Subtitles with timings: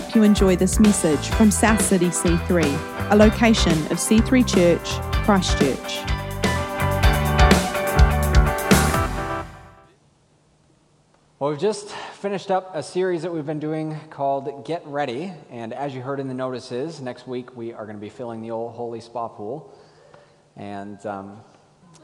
[0.00, 4.88] hope you enjoy this message from South City C3, a location of C3 Church,
[5.22, 6.00] Christchurch.
[11.38, 15.30] Well, we've just finished up a series that we've been doing called Get Ready.
[15.50, 18.40] And as you heard in the notices, next week we are going to be filling
[18.40, 19.78] the old Holy Spa pool
[20.56, 21.38] and um,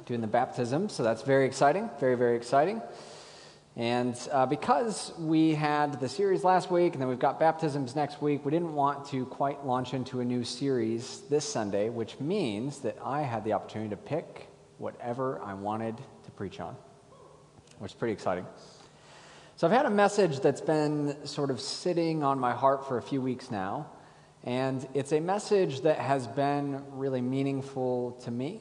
[0.04, 0.90] doing the baptism.
[0.90, 2.82] So that's very exciting, very, very exciting.
[3.78, 8.20] And uh, because we had the series last week and then we've got baptisms next
[8.20, 12.80] week, we didn't want to quite launch into a new series this Sunday, which means
[12.80, 16.74] that I had the opportunity to pick whatever I wanted to preach on,
[17.78, 18.44] which is pretty exciting.
[19.54, 23.02] So I've had a message that's been sort of sitting on my heart for a
[23.02, 23.86] few weeks now,
[24.42, 28.60] and it's a message that has been really meaningful to me.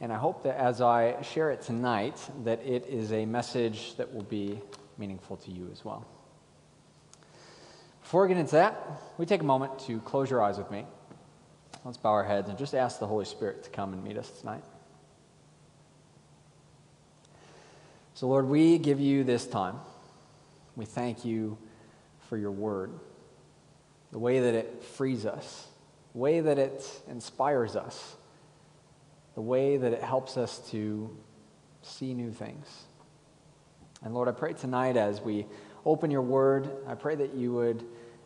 [0.00, 4.14] And I hope that as I share it tonight, that it is a message that
[4.14, 4.58] will be
[4.96, 6.06] meaningful to you as well.
[8.02, 8.76] Before we get into that,
[9.18, 10.86] we take a moment to close your eyes with me.
[11.84, 14.30] Let's bow our heads and just ask the Holy Spirit to come and meet us
[14.40, 14.64] tonight.
[18.14, 19.76] So, Lord, we give you this time.
[20.76, 21.58] We thank you
[22.28, 22.92] for your word,
[24.12, 25.68] the way that it frees us,
[26.12, 28.16] the way that it inspires us
[29.34, 31.16] the way that it helps us to
[31.82, 32.66] see new things.
[34.02, 35.46] And Lord, I pray tonight as we
[35.84, 37.84] open your word, I pray that you would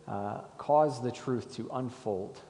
[0.09, 2.41] uh, cause the truth to unfold,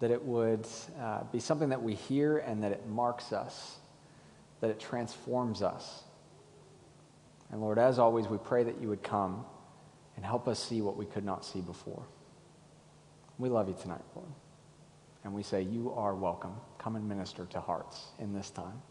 [0.00, 0.66] that it would
[1.00, 3.76] uh, be something that we hear and that it marks us,
[4.60, 6.04] that it transforms us.
[7.50, 9.44] And Lord, as always, we pray that you would come
[10.16, 12.02] and help us see what we could not see before.
[13.38, 14.28] We love you tonight, Lord.
[15.24, 16.54] And we say, You are welcome.
[16.78, 18.82] Come and minister to hearts in this time.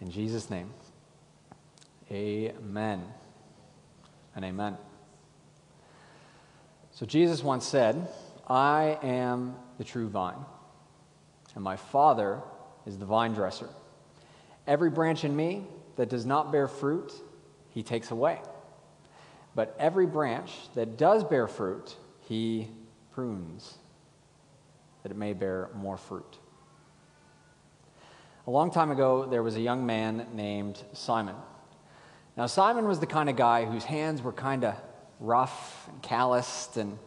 [0.00, 0.70] In Jesus' name,
[2.10, 3.02] amen
[4.34, 4.76] and amen.
[6.92, 8.08] So Jesus once said,
[8.48, 10.44] I am the true vine,
[11.54, 12.40] and my Father
[12.86, 13.68] is the vine dresser.
[14.66, 15.64] Every branch in me
[15.96, 17.12] that does not bear fruit,
[17.70, 18.40] he takes away.
[19.54, 21.96] But every branch that does bear fruit,
[22.28, 22.68] he
[23.12, 23.78] prunes
[25.06, 26.36] that it may bear more fruit.
[28.48, 31.36] A long time ago, there was a young man named Simon.
[32.36, 34.74] Now, Simon was the kind of guy whose hands were kind of
[35.20, 36.98] rough and calloused, and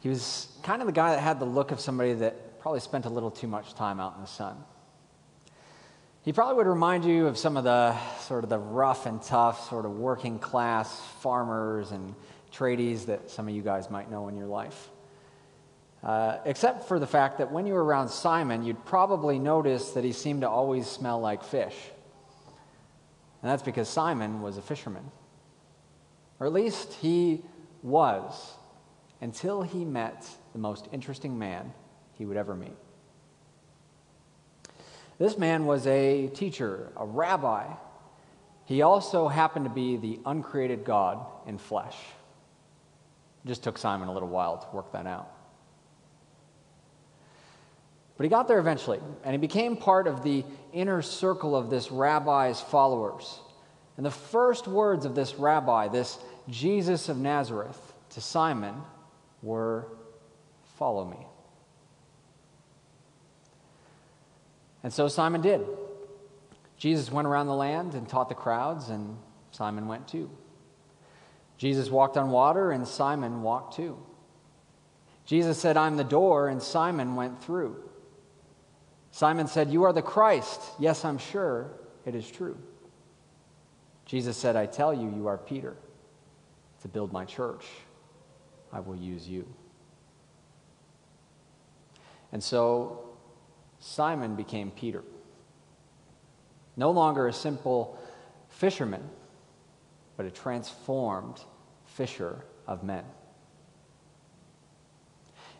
[0.00, 3.04] he was kind of the guy that had the look of somebody that probably spent
[3.04, 4.56] a little too much time out in the sun.
[6.24, 9.68] He probably would remind you of some of the sort of the rough and tough,
[9.68, 12.16] sort of working class farmers and
[12.52, 14.88] tradies that some of you guys might know in your life.
[16.02, 20.02] Uh, except for the fact that when you were around Simon, you'd probably notice that
[20.02, 21.76] he seemed to always smell like fish.
[23.40, 25.10] And that's because Simon was a fisherman.
[26.40, 27.42] Or at least he
[27.82, 28.52] was,
[29.20, 31.72] until he met the most interesting man
[32.18, 32.76] he would ever meet.
[35.18, 37.66] This man was a teacher, a rabbi.
[38.64, 41.96] He also happened to be the uncreated God in flesh.
[43.44, 45.30] It just took Simon a little while to work that out.
[48.16, 51.90] But he got there eventually, and he became part of the inner circle of this
[51.90, 53.40] rabbi's followers.
[53.96, 56.18] And the first words of this rabbi, this
[56.48, 58.74] Jesus of Nazareth, to Simon
[59.42, 59.86] were,
[60.76, 61.26] Follow me.
[64.82, 65.64] And so Simon did.
[66.76, 69.16] Jesus went around the land and taught the crowds, and
[69.52, 70.28] Simon went too.
[71.56, 73.96] Jesus walked on water, and Simon walked too.
[75.24, 77.76] Jesus said, I'm the door, and Simon went through.
[79.12, 80.60] Simon said, You are the Christ.
[80.78, 81.70] Yes, I'm sure
[82.04, 82.58] it is true.
[84.06, 85.76] Jesus said, I tell you, you are Peter.
[86.80, 87.64] To build my church,
[88.72, 89.46] I will use you.
[92.32, 93.10] And so
[93.78, 95.04] Simon became Peter.
[96.76, 97.98] No longer a simple
[98.48, 99.02] fisherman,
[100.16, 101.40] but a transformed
[101.84, 103.04] fisher of men.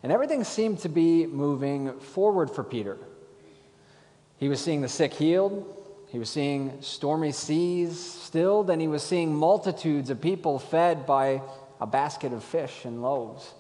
[0.02, 2.98] And everything seemed to be moving forward for Peter.
[4.42, 5.72] He was seeing the sick healed.
[6.08, 11.42] He was seeing stormy seas stilled, and he was seeing multitudes of people fed by
[11.80, 13.54] a basket of fish and loaves.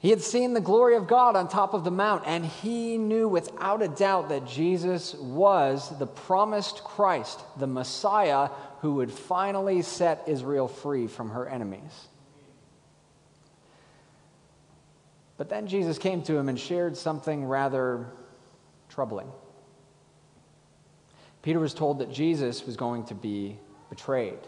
[0.00, 3.28] He had seen the glory of God on top of the mount, and he knew
[3.28, 8.48] without a doubt that Jesus was the promised Christ, the Messiah
[8.80, 12.08] who would finally set Israel free from her enemies.
[15.36, 18.08] But then Jesus came to him and shared something rather
[18.88, 19.28] troubling.
[21.44, 23.58] Peter was told that Jesus was going to be
[23.90, 24.38] betrayed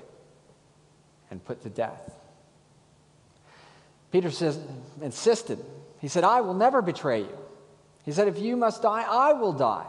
[1.30, 2.10] and put to death.
[4.10, 4.58] Peter says,
[5.02, 5.62] insisted.
[6.00, 7.38] He said, I will never betray you.
[8.06, 9.84] He said, If you must die, I will die.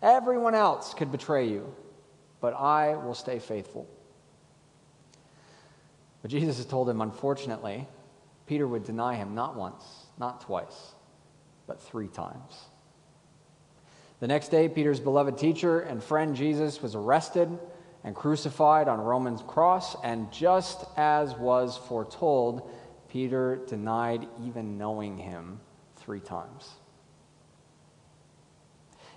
[0.00, 1.74] Everyone else could betray you,
[2.40, 3.88] but I will stay faithful.
[6.22, 7.88] But Jesus told him, unfortunately,
[8.46, 9.82] Peter would deny him not once,
[10.20, 10.92] not twice,
[11.66, 12.54] but three times.
[14.20, 17.56] The next day, Peter's beloved teacher and friend Jesus was arrested
[18.02, 22.68] and crucified on a Roman cross, and just as was foretold,
[23.08, 25.60] Peter denied even knowing him
[25.96, 26.68] three times.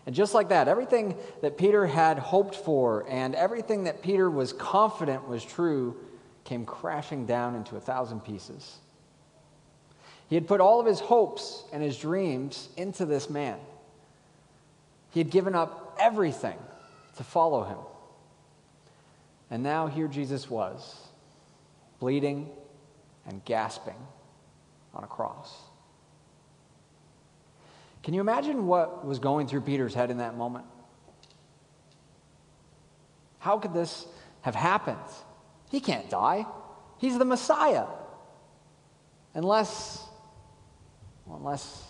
[0.06, 4.53] And just like that, everything that Peter had hoped for and everything that Peter was
[4.53, 5.95] confident was true
[6.44, 8.77] came crashing down into a thousand pieces.
[10.27, 13.59] He had put all of his hopes and his dreams into this man.
[15.12, 16.58] He had given up everything
[17.18, 17.78] to follow him.
[19.50, 20.98] And now here Jesus was,
[22.00, 22.50] bleeding
[23.28, 23.96] and gasping
[24.94, 25.54] on a cross.
[28.04, 30.66] Can you imagine what was going through Peter's head in that moment?
[33.40, 34.08] How could this
[34.42, 34.98] have happened?
[35.69, 36.46] He can't die.
[36.98, 37.86] He's the Messiah.
[39.34, 40.04] Unless,
[41.25, 41.84] well, unless,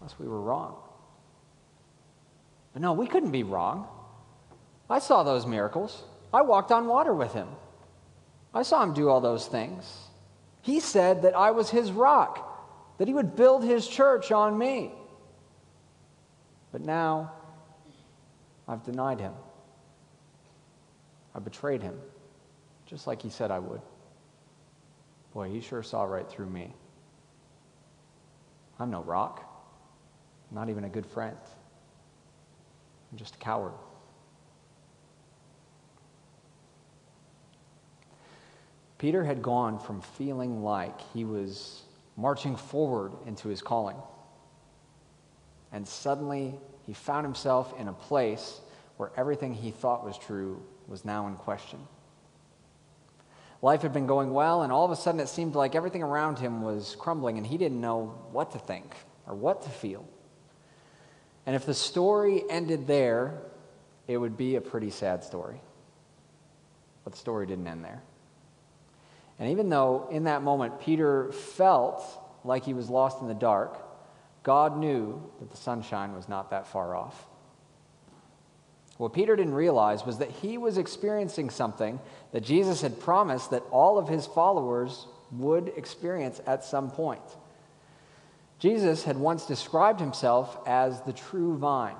[0.00, 0.76] unless we were wrong.
[2.72, 3.86] But no, we couldn't be wrong.
[4.90, 6.02] I saw those miracles.
[6.32, 7.48] I walked on water with him.
[8.54, 9.84] I saw him do all those things.
[10.62, 14.92] He said that I was his rock, that he would build his church on me.
[16.72, 17.32] But now
[18.66, 19.32] I've denied him.
[21.34, 21.98] I betrayed him
[22.88, 23.82] just like he said I would.
[25.34, 26.72] Boy, he sure saw right through me.
[28.80, 29.44] I'm no rock,
[30.50, 31.36] I'm not even a good friend.
[33.10, 33.72] I'm just a coward.
[38.98, 41.82] Peter had gone from feeling like he was
[42.16, 43.96] marching forward into his calling.
[45.72, 46.54] And suddenly
[46.86, 48.60] he found himself in a place
[48.96, 51.78] where everything he thought was true was now in question.
[53.62, 56.38] Life had been going well, and all of a sudden it seemed like everything around
[56.38, 58.94] him was crumbling, and he didn't know what to think
[59.26, 60.08] or what to feel.
[61.48, 63.40] And if the story ended there,
[64.06, 65.58] it would be a pretty sad story.
[67.04, 68.02] But the story didn't end there.
[69.38, 72.04] And even though in that moment Peter felt
[72.44, 73.82] like he was lost in the dark,
[74.42, 77.26] God knew that the sunshine was not that far off.
[78.98, 81.98] What Peter didn't realize was that he was experiencing something
[82.32, 87.22] that Jesus had promised that all of his followers would experience at some point.
[88.58, 91.96] Jesus had once described himself as the true vine,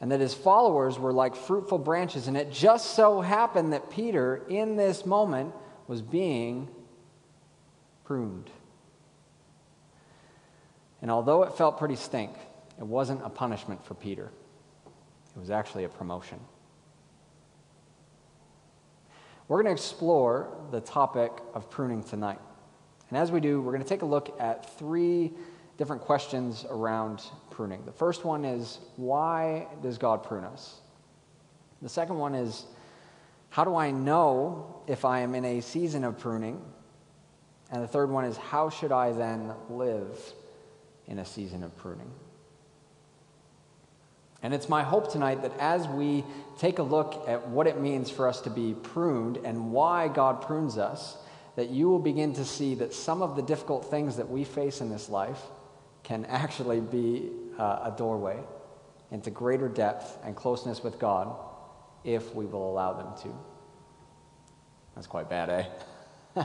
[0.00, 2.28] and that his followers were like fruitful branches.
[2.28, 5.54] And it just so happened that Peter, in this moment,
[5.86, 6.68] was being
[8.04, 8.50] pruned.
[11.00, 12.32] And although it felt pretty stink,
[12.78, 14.30] it wasn't a punishment for Peter.
[15.36, 16.38] It was actually a promotion.
[19.48, 22.38] We're going to explore the topic of pruning tonight.
[23.12, 25.32] And as we do, we're going to take a look at three
[25.76, 27.84] different questions around pruning.
[27.84, 30.80] The first one is why does God prune us?
[31.82, 32.64] The second one is
[33.50, 36.58] how do I know if I am in a season of pruning?
[37.70, 40.18] And the third one is how should I then live
[41.06, 42.10] in a season of pruning?
[44.42, 46.24] And it's my hope tonight that as we
[46.56, 50.40] take a look at what it means for us to be pruned and why God
[50.40, 51.18] prunes us,
[51.56, 54.80] that you will begin to see that some of the difficult things that we face
[54.80, 55.40] in this life
[56.02, 58.38] can actually be uh, a doorway
[59.10, 61.36] into greater depth and closeness with God
[62.04, 63.38] if we will allow them to.
[64.94, 66.44] That's quite bad, eh?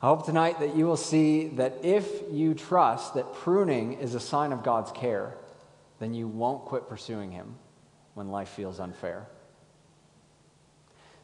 [0.00, 4.20] I hope tonight that you will see that if you trust that pruning is a
[4.20, 5.36] sign of God's care,
[5.98, 7.56] then you won't quit pursuing Him
[8.14, 9.26] when life feels unfair.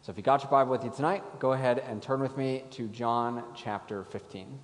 [0.04, 2.64] So if you got your Bible with you tonight, go ahead and turn with me
[2.72, 4.58] to John chapter 15.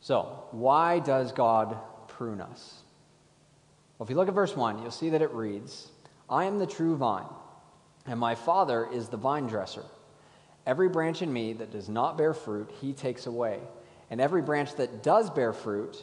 [0.00, 1.76] So, why does God
[2.08, 2.80] prune us?
[3.98, 5.90] Well, if you look at verse 1, you'll see that it reads
[6.30, 7.28] I am the true vine,
[8.06, 9.84] and my Father is the vine dresser.
[10.66, 13.60] Every branch in me that does not bear fruit, he takes away.
[14.08, 16.02] And every branch that does bear fruit,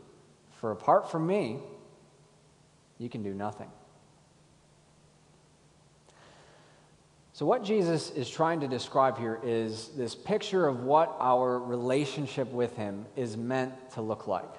[0.61, 1.57] For apart from me,
[2.99, 3.69] you can do nothing.
[7.33, 12.51] So, what Jesus is trying to describe here is this picture of what our relationship
[12.51, 14.53] with Him is meant to look like.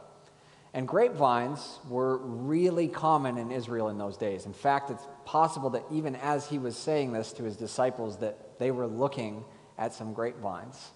[0.75, 4.45] And grapevines were really common in Israel in those days.
[4.47, 8.59] In fact, it's possible that even as he was saying this to his disciples, that
[8.59, 9.45] they were looking
[9.79, 10.91] at some grapevines.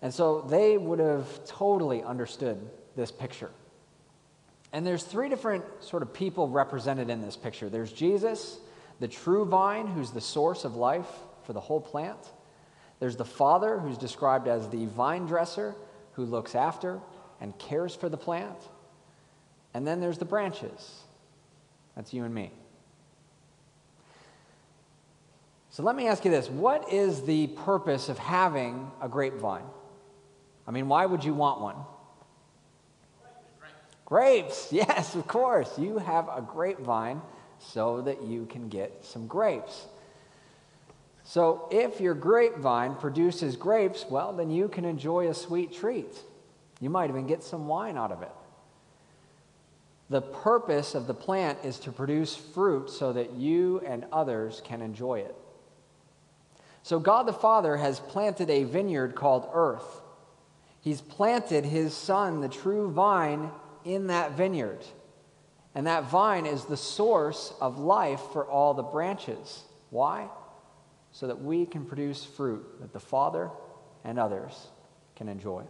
[0.00, 3.50] And so they would have totally understood this picture.
[4.74, 7.68] And there's three different sort of people represented in this picture.
[7.68, 8.58] There's Jesus,
[8.98, 11.06] the true vine, who's the source of life
[11.44, 12.18] for the whole plant.
[12.98, 15.76] There's the Father, who's described as the vine dresser,
[16.14, 16.98] who looks after
[17.40, 18.56] and cares for the plant.
[19.74, 21.02] And then there's the branches.
[21.94, 22.50] That's you and me.
[25.70, 29.66] So let me ask you this what is the purpose of having a grapevine?
[30.66, 31.76] I mean, why would you want one?
[34.04, 35.78] Grapes, yes, of course.
[35.78, 37.20] You have a grapevine
[37.58, 39.86] so that you can get some grapes.
[41.26, 46.20] So, if your grapevine produces grapes, well, then you can enjoy a sweet treat.
[46.80, 48.32] You might even get some wine out of it.
[50.10, 54.82] The purpose of the plant is to produce fruit so that you and others can
[54.82, 55.34] enjoy it.
[56.82, 60.02] So, God the Father has planted a vineyard called earth.
[60.82, 63.50] He's planted his son, the true vine,
[63.84, 64.84] in that vineyard.
[65.74, 69.64] And that vine is the source of life for all the branches.
[69.90, 70.28] Why?
[71.12, 73.50] So that we can produce fruit that the Father
[74.04, 74.68] and others
[75.16, 75.64] can enjoy.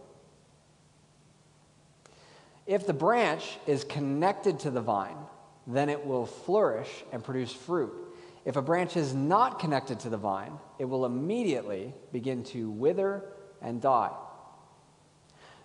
[2.65, 5.17] If the branch is connected to the vine,
[5.67, 7.93] then it will flourish and produce fruit.
[8.43, 13.23] If a branch is not connected to the vine, it will immediately begin to wither
[13.61, 14.11] and die.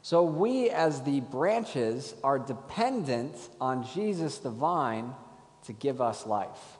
[0.03, 5.15] So we, as the branches, are dependent on Jesus, the vine,
[5.67, 6.79] to give us life.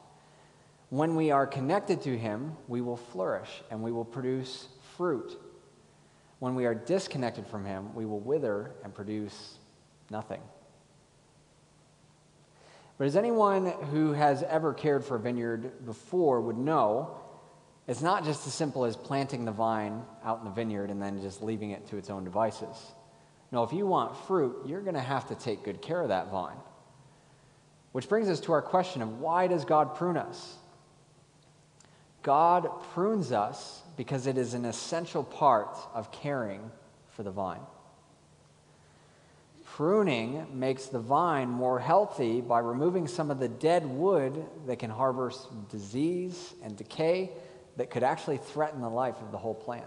[0.89, 5.39] When we are connected to him, we will flourish and we will produce fruit.
[6.39, 9.59] When we are disconnected from him, we will wither and produce
[10.11, 10.41] nothing.
[12.97, 17.19] But as anyone who has ever cared for a vineyard before would know,
[17.87, 21.21] it's not just as simple as planting the vine out in the vineyard and then
[21.21, 22.77] just leaving it to its own devices.
[23.53, 26.31] No, if you want fruit, you're going to have to take good care of that
[26.31, 26.57] vine.
[27.93, 30.57] Which brings us to our question of why does God prune us?
[32.23, 36.71] God prunes us because it is an essential part of caring
[37.09, 37.61] for the vine.
[39.65, 44.91] Pruning makes the vine more healthy by removing some of the dead wood that can
[44.91, 45.33] harbor
[45.71, 47.31] disease and decay
[47.77, 49.87] that could actually threaten the life of the whole plant.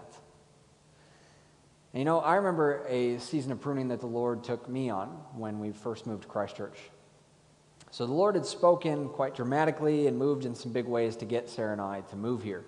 [1.94, 5.10] And you know, I remember a season of pruning that the Lord took me on
[5.36, 6.76] when we first moved to Christchurch.
[7.92, 11.48] So the Lord had spoken quite dramatically and moved in some big ways to get
[11.48, 12.64] Sarah and I to move here.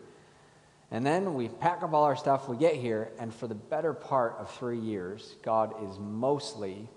[0.93, 3.93] And then we pack up all our stuff, we get here, and for the better
[3.93, 6.89] part of three years, God is mostly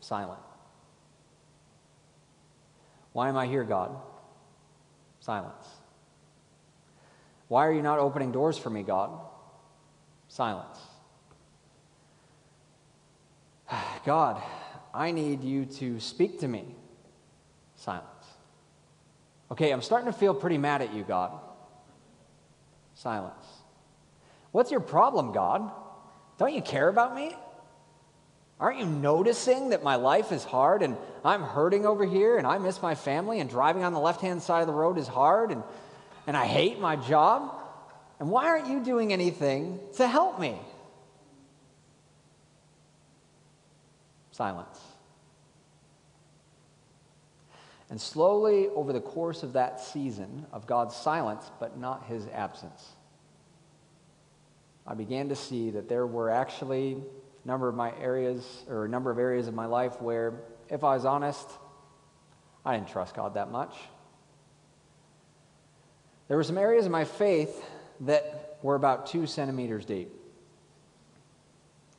[0.00, 0.40] silent.
[3.14, 3.96] Why am I here, God?
[5.20, 5.66] Silence.
[7.48, 9.10] Why are you not opening doors for me, God?
[10.28, 10.78] Silence.
[14.04, 14.42] God,
[14.94, 16.64] I need you to speak to me.
[17.76, 18.04] Silence.
[19.50, 21.32] Okay, I'm starting to feel pretty mad at you, God.
[22.94, 23.46] Silence.
[24.52, 25.70] What's your problem, God?
[26.38, 27.34] Don't you care about me?
[28.60, 32.58] Aren't you noticing that my life is hard and I'm hurting over here and I
[32.58, 35.52] miss my family and driving on the left hand side of the road is hard
[35.52, 35.62] and,
[36.26, 37.54] and I hate my job?
[38.18, 40.58] And why aren't you doing anything to help me?
[44.38, 44.78] Silence.
[47.90, 52.86] And slowly, over the course of that season of God's silence, but not his absence,
[54.86, 57.02] I began to see that there were actually
[57.44, 60.34] a number of my areas, or a number of areas of my life where,
[60.68, 61.48] if I was honest,
[62.64, 63.74] I didn't trust God that much.
[66.28, 67.60] There were some areas of my faith
[68.02, 70.12] that were about two centimeters deep.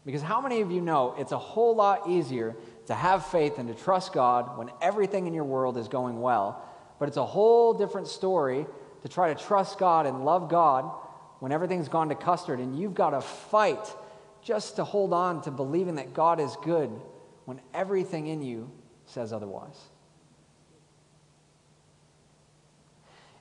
[0.09, 2.55] Because how many of you know it's a whole lot easier
[2.87, 6.67] to have faith and to trust God when everything in your world is going well,
[6.97, 8.65] but it's a whole different story
[9.03, 10.91] to try to trust God and love God
[11.37, 13.87] when everything's gone to custard and you've got to fight
[14.41, 16.89] just to hold on to believing that God is good
[17.45, 18.71] when everything in you
[19.05, 19.77] says otherwise.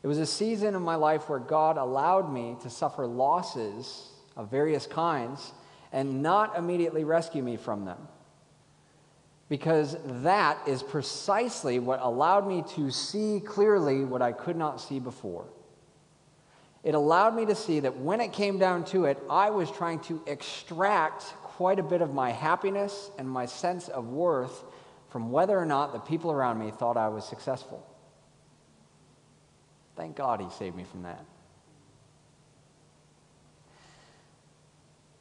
[0.03, 4.51] It was a season in my life where God allowed me to suffer losses of
[4.51, 5.55] various kinds
[5.93, 7.99] and not immediately rescue me from them.
[9.49, 14.99] Because that is precisely what allowed me to see clearly what I could not see
[14.99, 15.47] before.
[16.85, 20.01] It allowed me to see that when it came down to it, I was trying
[20.01, 24.65] to extract quite a bit of my happiness and my sense of worth
[25.09, 27.85] from whether or not the people around me thought I was successful.
[29.97, 31.25] Thank God he saved me from that.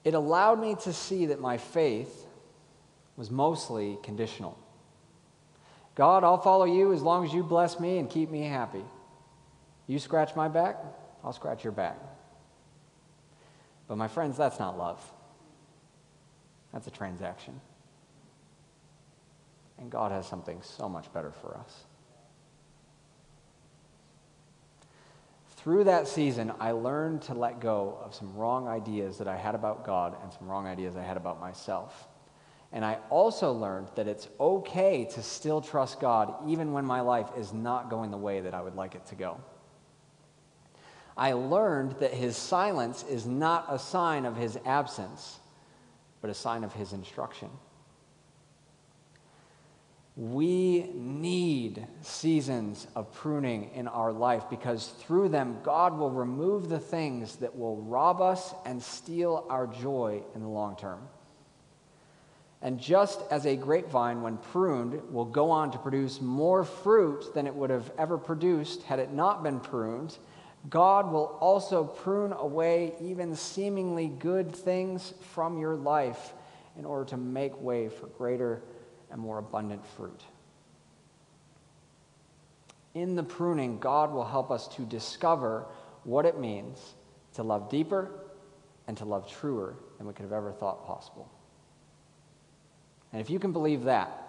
[0.07, 2.25] It allowed me to see that my faith
[3.17, 4.57] was mostly conditional.
[5.95, 8.85] God, I'll follow you as long as you bless me and keep me happy.
[9.85, 10.77] You scratch my back,
[11.25, 11.97] I'll scratch your back.
[13.89, 15.01] But my friends, that's not love.
[16.71, 17.59] That's a transaction.
[19.77, 21.83] And God has something so much better for us.
[25.67, 29.53] Through that season, I learned to let go of some wrong ideas that I had
[29.53, 32.07] about God and some wrong ideas I had about myself.
[32.71, 37.27] And I also learned that it's okay to still trust God even when my life
[37.37, 39.41] is not going the way that I would like it to go.
[41.17, 45.37] I learned that his silence is not a sign of his absence,
[46.21, 47.49] but a sign of his instruction.
[50.17, 56.79] We need seasons of pruning in our life because through them, God will remove the
[56.79, 61.07] things that will rob us and steal our joy in the long term.
[62.63, 67.45] And just as a grapevine, when pruned, will go on to produce more fruit than
[67.45, 70.17] it would have ever produced had it not been pruned,
[70.67, 76.33] God will also prune away even seemingly good things from your life
[76.75, 78.63] in order to make way for greater
[79.11, 80.23] and more abundant fruit.
[82.93, 85.65] In the pruning, God will help us to discover
[86.03, 86.95] what it means
[87.33, 88.09] to love deeper
[88.87, 91.29] and to love truer than we could have ever thought possible.
[93.11, 94.23] And if you can believe that,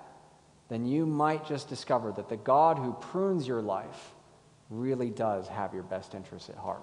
[0.68, 4.12] then you might just discover that the God who prunes your life
[4.70, 6.82] really does have your best interests at heart.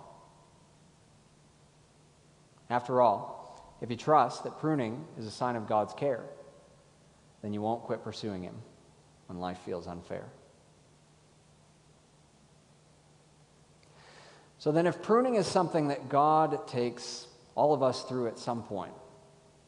[2.70, 6.24] After all, if you trust that pruning is a sign of God's care,
[7.46, 8.56] then you won't quit pursuing Him
[9.28, 10.24] when life feels unfair.
[14.58, 18.64] So then, if pruning is something that God takes all of us through at some
[18.64, 18.94] point,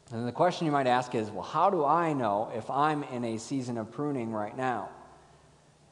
[0.09, 3.23] then the question you might ask is well, how do I know if I'm in
[3.23, 4.89] a season of pruning right now?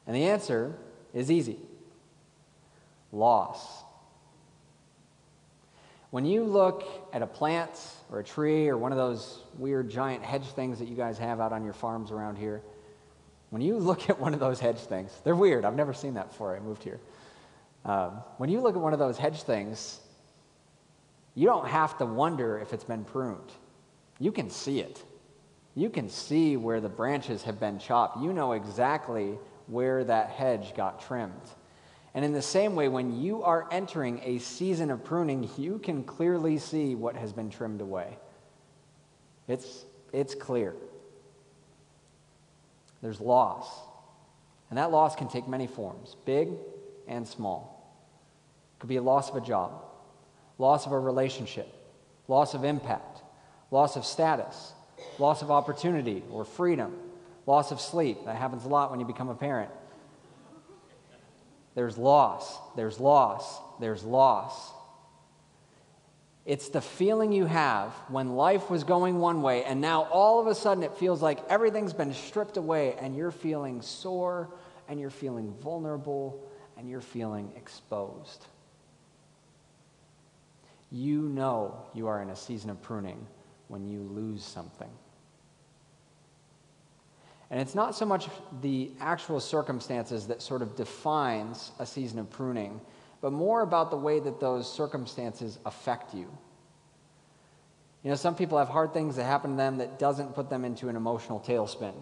[0.08, 0.74] And the answer
[1.14, 1.58] is easy
[3.12, 3.84] loss.
[6.16, 7.78] When you look at a plant
[8.10, 11.40] or a tree or one of those weird giant hedge things that you guys have
[11.40, 12.62] out on your farms around here,
[13.50, 15.66] when you look at one of those hedge things, they're weird.
[15.66, 17.00] I've never seen that before I moved here.
[17.84, 20.00] Um, when you look at one of those hedge things,
[21.34, 23.52] you don't have to wonder if it's been pruned.
[24.18, 25.04] You can see it.
[25.74, 28.22] You can see where the branches have been chopped.
[28.22, 31.34] You know exactly where that hedge got trimmed.
[32.16, 36.02] And in the same way, when you are entering a season of pruning, you can
[36.02, 38.16] clearly see what has been trimmed away.
[39.46, 40.74] It's, it's clear.
[43.02, 43.68] There's loss.
[44.70, 46.48] And that loss can take many forms, big
[47.06, 47.86] and small.
[48.76, 49.84] It could be a loss of a job,
[50.56, 51.68] loss of a relationship,
[52.28, 53.20] loss of impact,
[53.70, 54.72] loss of status,
[55.18, 56.96] loss of opportunity or freedom,
[57.44, 58.24] loss of sleep.
[58.24, 59.70] That happens a lot when you become a parent.
[61.76, 64.72] There's loss, there's loss, there's loss.
[66.46, 70.46] It's the feeling you have when life was going one way, and now all of
[70.46, 74.48] a sudden it feels like everything's been stripped away, and you're feeling sore,
[74.88, 76.42] and you're feeling vulnerable,
[76.78, 78.46] and you're feeling exposed.
[80.90, 83.26] You know you are in a season of pruning
[83.68, 84.90] when you lose something.
[87.50, 88.28] And it's not so much
[88.60, 92.80] the actual circumstances that sort of defines a season of pruning,
[93.20, 96.26] but more about the way that those circumstances affect you.
[98.02, 100.64] You know, some people have hard things that happen to them that doesn't put them
[100.64, 101.94] into an emotional tailspin.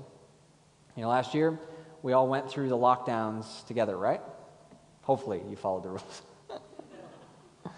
[0.96, 1.58] You know, last year
[2.02, 4.20] we all went through the lockdowns together, right?
[5.02, 6.22] Hopefully you followed the rules.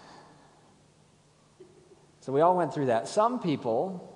[2.21, 3.09] so we all went through that.
[3.09, 4.16] Some people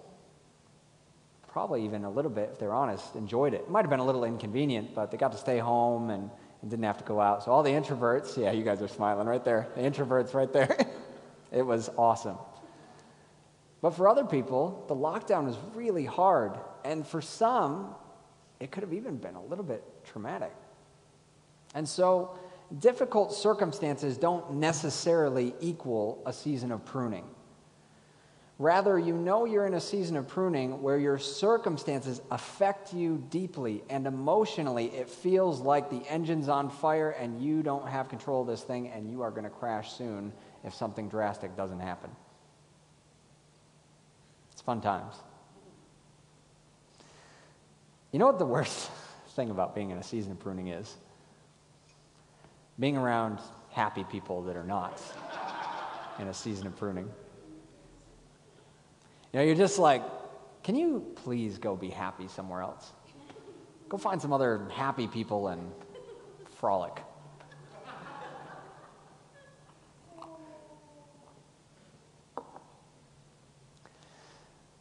[1.53, 3.63] probably even a little bit, if they're honest, enjoyed it.
[3.63, 6.31] It might have been a little inconvenient, but they got to stay home and,
[6.63, 7.45] and didn't have to go out.
[7.45, 9.69] So all the introverts, yeah, you guys are smiling right there.
[9.75, 10.77] The introverts right there.
[11.53, 12.39] it was awesome.
[13.83, 16.53] But for other people, the lockdown was really hard.
[16.85, 17.95] And for some,
[18.61, 20.53] it could have even been a little bit traumatic.
[21.75, 22.39] And so,
[22.79, 27.25] difficult circumstances don't necessarily equal a season of pruning.
[28.61, 33.83] Rather, you know you're in a season of pruning where your circumstances affect you deeply
[33.89, 34.89] and emotionally.
[34.89, 38.89] It feels like the engine's on fire and you don't have control of this thing
[38.89, 40.31] and you are going to crash soon
[40.63, 42.11] if something drastic doesn't happen.
[44.53, 45.15] It's fun times.
[48.13, 48.91] You know what the worst
[49.29, 50.97] thing about being in a season of pruning is?
[52.79, 53.39] Being around
[53.71, 55.01] happy people that are not
[56.19, 57.09] in a season of pruning.
[59.33, 60.03] You know, you're just like,
[60.63, 62.93] can you please go be happy somewhere else?
[63.89, 65.73] Go find some other happy people and
[66.57, 67.01] frolic.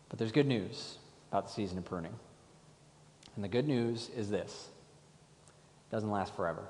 [0.10, 0.98] But there's good news
[1.32, 2.14] about the season of pruning.
[3.36, 4.70] And the good news is this
[5.88, 6.64] it doesn't last forever.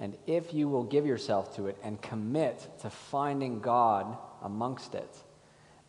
[0.00, 5.14] And if you will give yourself to it and commit to finding God amongst it,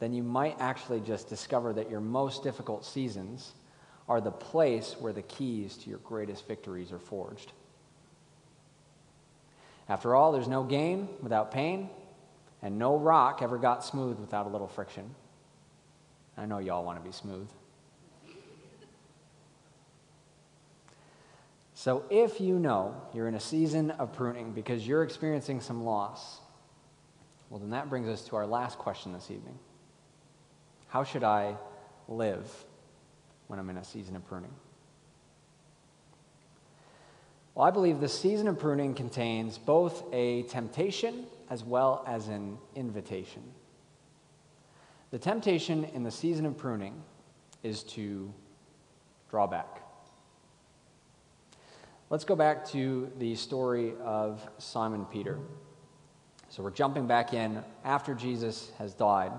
[0.01, 3.53] then you might actually just discover that your most difficult seasons
[4.09, 7.51] are the place where the keys to your greatest victories are forged.
[9.87, 11.87] After all, there's no gain without pain,
[12.63, 15.13] and no rock ever got smooth without a little friction.
[16.35, 17.47] I know y'all want to be smooth.
[21.75, 26.39] So, if you know you're in a season of pruning because you're experiencing some loss,
[27.51, 29.59] well, then that brings us to our last question this evening.
[30.91, 31.55] How should I
[32.09, 32.51] live
[33.47, 34.51] when I'm in a season of pruning?
[37.55, 42.57] Well, I believe the season of pruning contains both a temptation as well as an
[42.75, 43.41] invitation.
[45.11, 47.01] The temptation in the season of pruning
[47.63, 48.33] is to
[49.29, 49.83] draw back.
[52.09, 55.39] Let's go back to the story of Simon Peter.
[56.49, 59.31] So we're jumping back in after Jesus has died.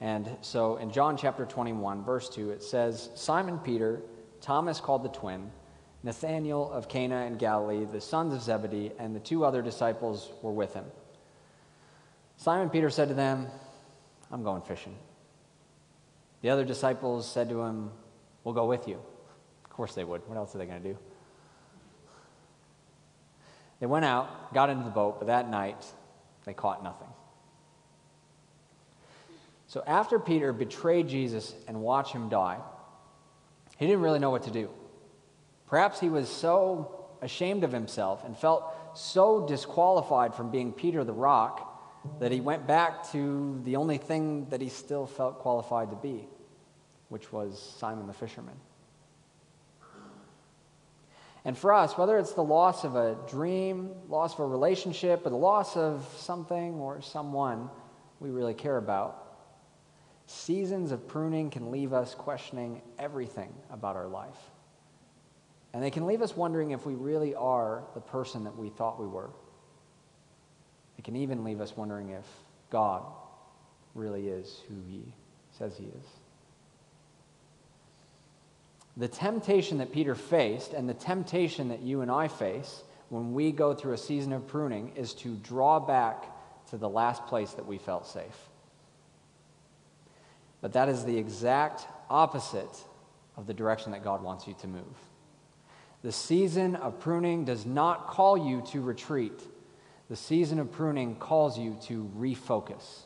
[0.00, 4.02] And so in John chapter 21, verse 2, it says Simon Peter,
[4.40, 5.50] Thomas called the twin,
[6.02, 10.52] Nathanael of Cana in Galilee, the sons of Zebedee, and the two other disciples were
[10.52, 10.84] with him.
[12.36, 13.46] Simon Peter said to them,
[14.30, 14.96] I'm going fishing.
[16.42, 17.90] The other disciples said to him,
[18.44, 19.00] We'll go with you.
[19.64, 20.22] Of course they would.
[20.28, 20.98] What else are they going to do?
[23.80, 25.84] They went out, got into the boat, but that night
[26.44, 27.08] they caught nothing.
[29.68, 32.58] So after Peter betrayed Jesus and watched him die,
[33.78, 34.70] he didn't really know what to do.
[35.66, 41.12] Perhaps he was so ashamed of himself and felt so disqualified from being Peter the
[41.12, 41.72] rock
[42.20, 46.28] that he went back to the only thing that he still felt qualified to be,
[47.08, 48.54] which was Simon the fisherman.
[51.44, 55.30] And for us, whether it's the loss of a dream, loss of a relationship, or
[55.30, 57.70] the loss of something or someone
[58.18, 59.25] we really care about,
[60.26, 64.38] Seasons of pruning can leave us questioning everything about our life.
[65.72, 69.00] And they can leave us wondering if we really are the person that we thought
[69.00, 69.30] we were.
[70.98, 72.24] It can even leave us wondering if
[72.70, 73.02] God
[73.94, 75.12] really is who he
[75.52, 76.06] says he is.
[78.96, 83.52] The temptation that Peter faced and the temptation that you and I face when we
[83.52, 86.24] go through a season of pruning is to draw back
[86.70, 88.48] to the last place that we felt safe.
[90.60, 92.84] But that is the exact opposite
[93.36, 94.96] of the direction that God wants you to move.
[96.02, 99.42] The season of pruning does not call you to retreat.
[100.08, 103.02] The season of pruning calls you to refocus.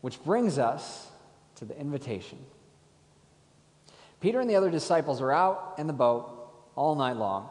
[0.00, 1.08] Which brings us
[1.56, 2.38] to the invitation.
[4.20, 6.32] Peter and the other disciples are out in the boat
[6.74, 7.48] all night long,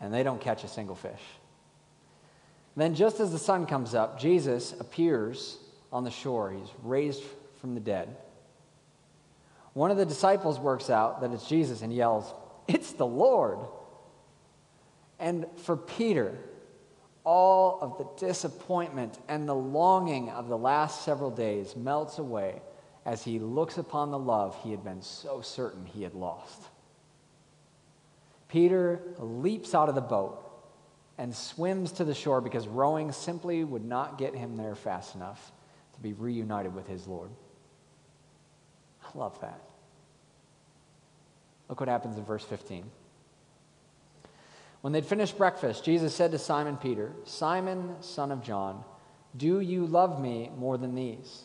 [0.00, 1.20] and they don't catch a single fish.
[2.76, 5.58] Then, just as the sun comes up, Jesus appears
[5.92, 6.50] on the shore.
[6.50, 7.22] He's raised
[7.60, 8.16] from the dead.
[9.72, 12.32] One of the disciples works out that it's Jesus and yells,
[12.68, 13.58] It's the Lord.
[15.18, 16.38] And for Peter,
[17.24, 22.62] all of the disappointment and the longing of the last several days melts away
[23.04, 26.62] as he looks upon the love he had been so certain he had lost.
[28.48, 30.46] Peter leaps out of the boat
[31.18, 35.52] and swims to the shore because rowing simply would not get him there fast enough
[36.00, 37.30] to be reunited with his Lord.
[39.04, 39.60] I love that.
[41.68, 42.84] Look what happens in verse 15.
[44.80, 48.82] When they'd finished breakfast, Jesus said to Simon Peter, Simon, son of John,
[49.36, 51.44] do you love me more than these?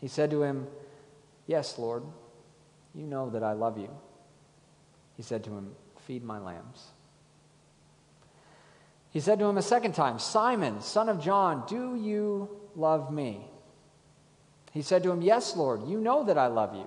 [0.00, 0.66] He said to him,
[1.46, 2.04] Yes, Lord,
[2.94, 3.90] you know that I love you.
[5.16, 5.72] He said to him,
[6.06, 6.86] Feed my lambs.
[9.10, 13.48] He said to him a second time, Simon, son of John, do you love me?
[14.76, 16.86] He said to him, Yes, Lord, you know that I love you.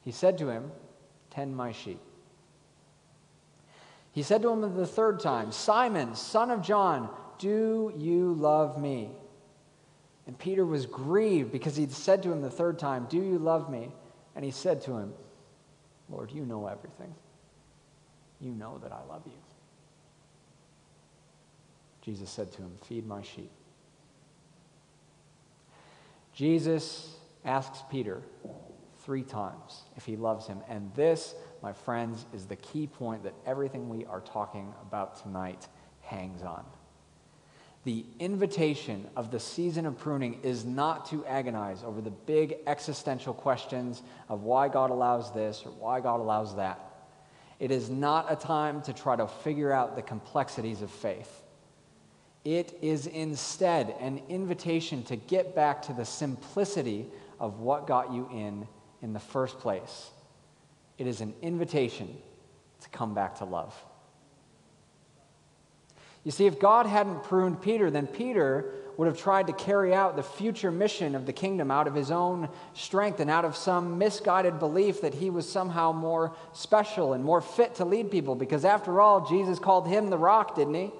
[0.00, 0.72] He said to him,
[1.30, 2.00] Tend my sheep.
[4.10, 7.08] He said to him the third time, Simon, son of John,
[7.38, 9.12] do you love me?
[10.26, 13.70] And Peter was grieved because he'd said to him the third time, Do you love
[13.70, 13.92] me?
[14.34, 15.12] And he said to him,
[16.10, 17.14] Lord, you know everything.
[18.40, 19.38] You know that I love you.
[22.00, 23.52] Jesus said to him, Feed my sheep.
[26.32, 27.14] Jesus
[27.44, 28.22] asks Peter
[29.00, 30.60] three times if he loves him.
[30.68, 35.68] And this, my friends, is the key point that everything we are talking about tonight
[36.00, 36.64] hangs on.
[37.84, 43.34] The invitation of the season of pruning is not to agonize over the big existential
[43.34, 46.80] questions of why God allows this or why God allows that.
[47.58, 51.41] It is not a time to try to figure out the complexities of faith.
[52.44, 57.06] It is instead an invitation to get back to the simplicity
[57.38, 58.66] of what got you in
[59.00, 60.10] in the first place.
[60.98, 62.16] It is an invitation
[62.80, 63.74] to come back to love.
[66.24, 70.16] You see, if God hadn't pruned Peter, then Peter would have tried to carry out
[70.16, 73.98] the future mission of the kingdom out of his own strength and out of some
[73.98, 78.34] misguided belief that he was somehow more special and more fit to lead people.
[78.34, 80.92] Because after all, Jesus called him the rock, didn't he?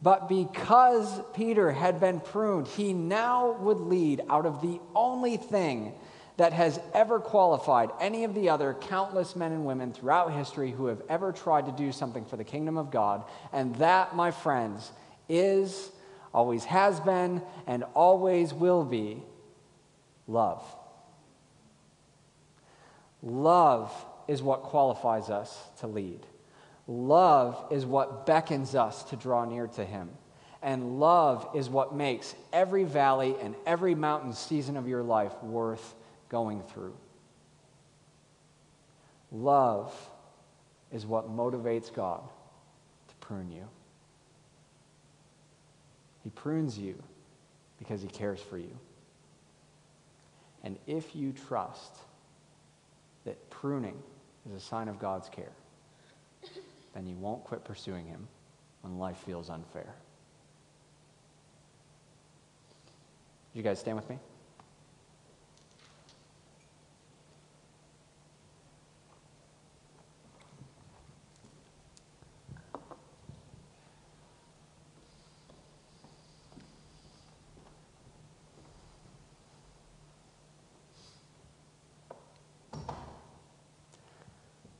[0.00, 5.94] But because Peter had been pruned, he now would lead out of the only thing
[6.36, 10.86] that has ever qualified any of the other countless men and women throughout history who
[10.86, 13.24] have ever tried to do something for the kingdom of God.
[13.52, 14.92] And that, my friends,
[15.28, 15.90] is,
[16.32, 19.24] always has been, and always will be
[20.28, 20.62] love.
[23.20, 23.92] Love
[24.28, 26.24] is what qualifies us to lead.
[26.88, 30.08] Love is what beckons us to draw near to Him.
[30.62, 35.94] And love is what makes every valley and every mountain season of your life worth
[36.30, 36.96] going through.
[39.30, 39.94] Love
[40.90, 42.22] is what motivates God
[43.08, 43.68] to prune you.
[46.24, 47.00] He prunes you
[47.78, 48.76] because He cares for you.
[50.64, 51.96] And if you trust
[53.24, 54.02] that pruning
[54.48, 55.52] is a sign of God's care,
[56.94, 58.28] then you won't quit pursuing Him
[58.82, 59.94] when life feels unfair.
[63.58, 64.16] you guys stand with me?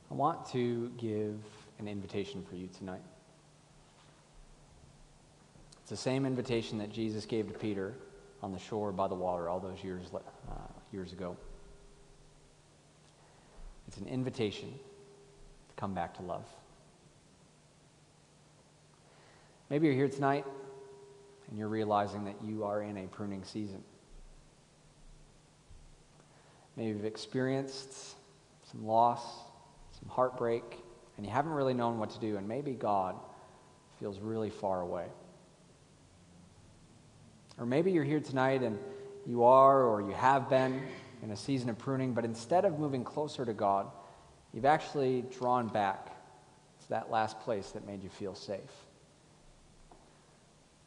[0.09, 1.35] I want to give
[1.79, 3.01] an invitation for you tonight.
[5.81, 7.95] It's the same invitation that Jesus gave to Peter
[8.43, 10.53] on the shore by the water all those years, uh,
[10.91, 11.35] years ago.
[13.87, 16.45] It's an invitation to come back to love.
[19.69, 20.45] Maybe you're here tonight
[21.49, 23.83] and you're realizing that you are in a pruning season.
[26.75, 28.15] Maybe you've experienced
[28.71, 29.23] some loss,
[29.99, 30.63] some heartbreak,
[31.19, 33.13] and you haven't really known what to do, and maybe God
[33.99, 35.07] feels really far away.
[37.57, 38.79] Or maybe you're here tonight and
[39.25, 40.81] you are or you have been
[41.21, 43.87] in a season of pruning, but instead of moving closer to God,
[44.53, 48.71] you've actually drawn back to that last place that made you feel safe.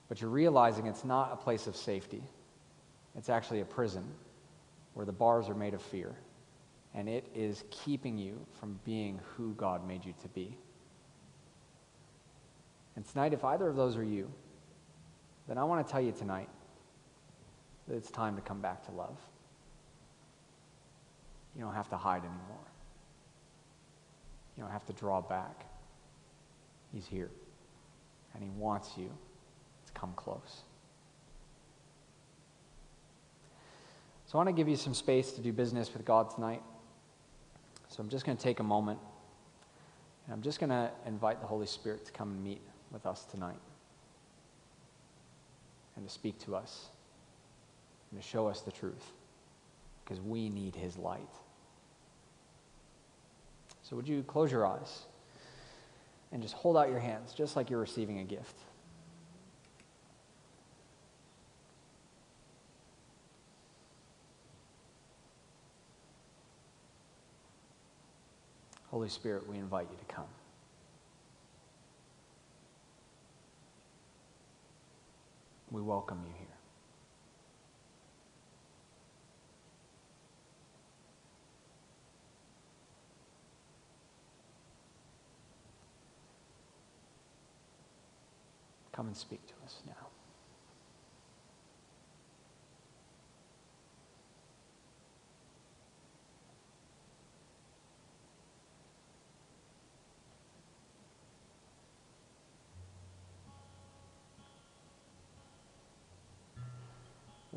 [0.08, 2.22] But you're realizing it's not a place of safety,
[3.18, 4.04] it's actually a prison
[4.94, 6.14] where the bars are made of fear
[6.94, 10.56] and it is keeping you from being who God made you to be.
[12.96, 14.30] And tonight, if either of those are you,
[15.48, 16.48] then I want to tell you tonight
[17.88, 19.18] that it's time to come back to love.
[21.56, 22.66] You don't have to hide anymore.
[24.56, 25.66] You don't have to draw back.
[26.92, 27.30] He's here.
[28.34, 29.10] And He wants you
[29.86, 30.62] to come close.
[34.26, 36.62] So I want to give you some space to do business with God tonight.
[37.92, 38.98] So I'm just going to take a moment
[40.24, 43.26] and I'm just going to invite the Holy Spirit to come and meet with us
[43.26, 43.60] tonight
[45.96, 46.86] and to speak to us
[48.10, 49.12] and to show us the truth
[50.02, 51.20] because we need His light.
[53.82, 55.02] So, would you close your eyes
[56.32, 58.58] and just hold out your hands just like you're receiving a gift?
[68.92, 70.26] Holy Spirit, we invite you to come.
[75.70, 76.46] We welcome you here.
[88.92, 90.01] Come and speak to us now.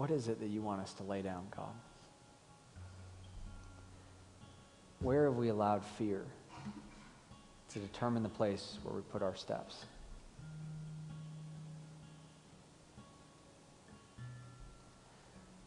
[0.06, 1.74] What is it that you want us to lay down, God?
[5.00, 6.22] Where have we allowed fear
[7.70, 9.86] to determine the place where we put our steps?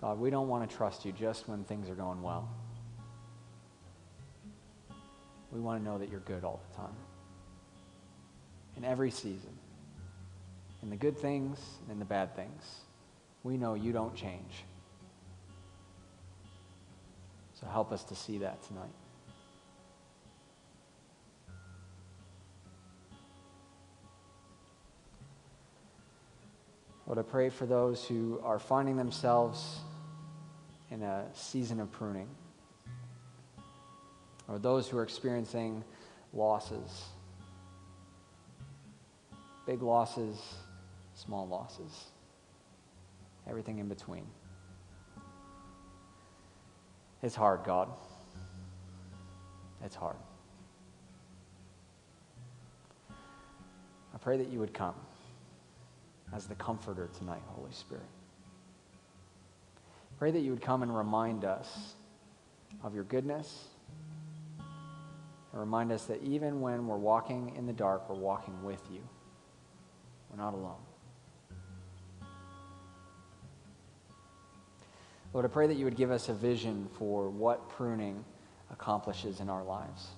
[0.01, 2.49] God, we don't want to trust you just when things are going well.
[5.51, 6.95] We want to know that you're good all the time.
[8.77, 9.59] In every season.
[10.85, 12.83] In the good things and in the bad things.
[13.43, 14.65] We know you don't change.
[17.55, 18.85] So help us to see that tonight.
[27.07, 29.81] Lord, I pray for those who are finding themselves
[30.91, 32.29] in a season of pruning,
[34.47, 35.85] or those who are experiencing
[36.35, 37.05] losses
[39.69, 40.55] big losses,
[41.15, 42.07] small losses,
[43.49, 44.27] everything in between.
[47.23, 47.89] It's hard, God.
[49.85, 50.17] It's hard.
[53.11, 54.95] I pray that you would come
[56.35, 58.05] as the comforter tonight, Holy Spirit.
[60.19, 61.95] Pray that you would come and remind us
[62.83, 63.69] of your goodness
[65.53, 69.01] and remind us that even when we're walking in the dark, we're walking with you.
[70.31, 70.88] We're not alone.
[75.33, 78.25] Lord, I pray that you would give us a vision for what pruning
[78.71, 80.09] accomplishes in our lives.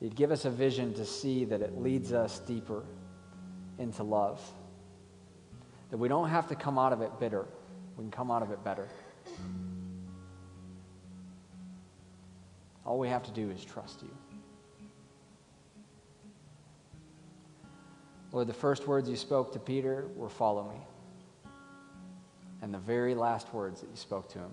[0.00, 2.84] You'd give us a vision to see that it leads us deeper
[3.78, 4.42] into love.
[5.90, 7.46] That we don't have to come out of it bitter
[7.96, 8.88] we can come out of it better.
[12.84, 14.10] All we have to do is trust you.
[18.32, 20.80] Lord, the first words you spoke to Peter were follow me.
[22.64, 24.50] And the very last words that you spoke to him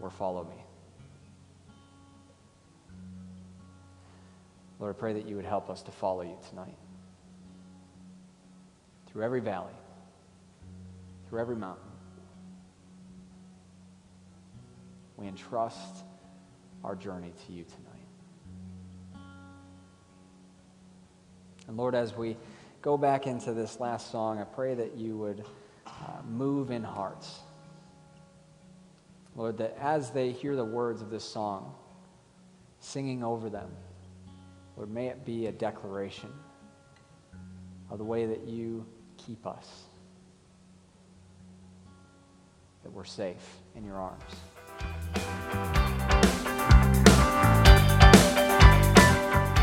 [0.00, 0.64] were follow me.
[4.80, 6.76] Lord, I pray that you would help us to follow you tonight.
[9.06, 9.76] Through every valley,
[11.28, 11.84] through every mountain.
[15.16, 16.02] We entrust
[16.82, 19.22] our journey to you tonight.
[21.68, 22.36] And Lord, as we
[22.82, 25.44] go back into this last song, I pray that you would
[26.04, 27.40] uh, move in hearts.
[29.36, 31.74] Lord, that as they hear the words of this song,
[32.78, 33.70] singing over them,
[34.76, 36.30] Lord, may it be a declaration
[37.90, 38.86] of the way that you
[39.16, 39.84] keep us,
[42.82, 44.22] that we're safe in your arms.